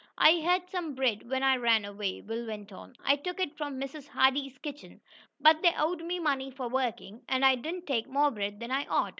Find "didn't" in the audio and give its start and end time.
7.53-7.85